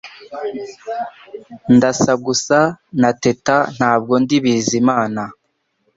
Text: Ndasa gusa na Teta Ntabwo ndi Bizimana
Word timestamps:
Ndasa 1.75 2.13
gusa 2.25 2.57
na 3.01 3.09
Teta 3.21 3.57
Ntabwo 3.77 4.13
ndi 4.23 4.37
Bizimana 4.43 5.23